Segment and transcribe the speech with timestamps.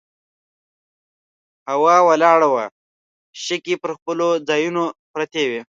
[1.69, 2.65] هوا ولاړه وه،
[3.45, 5.61] شګې پر خپلو ځایونو پرتې وې.